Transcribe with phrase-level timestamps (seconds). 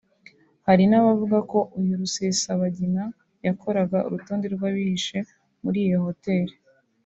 [0.67, 3.03] Hari n’abavuga ko uyu Rusesabagina
[3.47, 5.19] yakoraga urutonde rw’abihishe
[5.63, 6.53] muri iyo hoteli